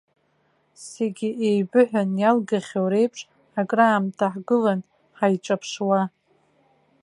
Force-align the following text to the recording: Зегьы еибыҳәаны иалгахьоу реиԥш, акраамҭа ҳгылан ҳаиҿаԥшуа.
Зегьы 0.89 1.29
еибыҳәаны 1.47 2.15
иалгахьоу 2.21 2.87
реиԥш, 2.91 3.19
акраамҭа 3.59 4.27
ҳгылан 4.33 4.79
ҳаиҿаԥшуа. 5.17 6.01